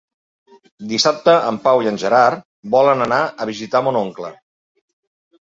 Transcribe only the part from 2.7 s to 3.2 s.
volen